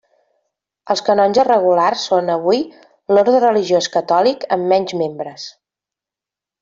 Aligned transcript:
Els 0.93 1.03
canonges 1.09 1.45
regulars 1.49 2.05
són, 2.09 2.31
avui, 2.37 2.63
l'orde 3.15 3.43
religiós 3.45 3.91
catòlic 3.97 4.49
amb 4.57 4.67
menys 4.73 4.97
membres. 5.03 5.45